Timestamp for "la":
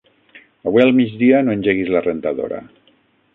1.97-2.03